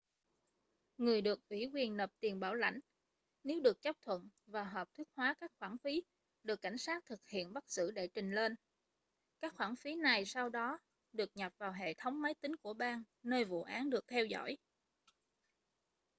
người 0.97 1.21
được 1.21 1.49
ủy 1.49 1.69
quyền 1.73 1.97
nộp 1.97 2.09
tiền 2.19 2.39
bảo 2.39 2.55
lãnh 2.55 2.79
nếu 3.43 3.59
được 3.59 3.81
chấp 3.81 3.95
thuận 4.01 4.29
và 4.47 4.63
hợp 4.63 4.93
thức 4.93 5.07
hóa 5.15 5.33
các 5.33 5.51
khoản 5.59 5.77
phí 5.77 6.03
được 6.43 6.61
cảnh 6.61 6.77
sát 6.77 7.05
thực 7.05 7.27
hiện 7.27 7.53
bắt 7.53 7.69
giữ 7.69 7.91
đệ 7.91 8.07
trình 8.07 8.31
lên 8.31 8.55
các 9.41 9.55
khoản 9.55 9.75
phí 9.75 9.95
này 9.95 10.25
sau 10.25 10.49
đó 10.49 10.79
được 11.13 11.37
nhập 11.37 11.53
vào 11.57 11.71
hệ 11.71 11.93
thống 11.93 12.21
máy 12.21 12.33
tính 12.33 12.55
của 12.55 12.73
bang 12.73 13.03
nơi 13.23 13.45
vụ 13.45 13.63
án 13.63 13.89
được 13.89 14.07
theo 14.07 14.25
dõi 14.25 14.57